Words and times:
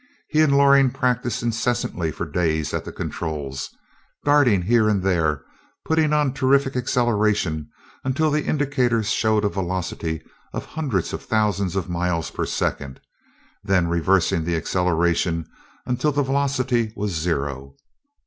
He 0.29 0.41
and 0.41 0.57
Loring 0.57 0.89
practiced 0.89 1.43
incessantly 1.43 2.11
for 2.11 2.25
days 2.25 2.73
at 2.73 2.85
the 2.85 2.91
controls, 2.91 3.69
darting 4.25 4.63
here 4.63 4.89
and 4.89 5.03
there, 5.03 5.43
putting 5.85 6.11
on 6.11 6.33
terrific 6.33 6.75
acceleration 6.75 7.69
until 8.03 8.31
the 8.31 8.43
indicators 8.43 9.11
showed 9.11 9.45
a 9.45 9.49
velocity 9.49 10.23
of 10.53 10.65
hundreds 10.65 11.13
of 11.13 11.21
thousand 11.21 11.75
of 11.75 11.87
miles 11.87 12.31
per 12.31 12.47
second, 12.47 12.99
then 13.63 13.89
reversing 13.89 14.43
the 14.43 14.55
acceleration 14.57 15.45
until 15.85 16.11
the 16.11 16.23
velocity 16.23 16.91
was 16.95 17.11
zero. 17.11 17.75